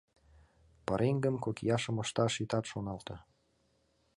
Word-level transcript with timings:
—Пареҥгым 0.85 1.35
кокияшым 1.43 1.95
ышташ 2.03 2.33
итат 2.43 2.65
шоналте. 2.71 3.15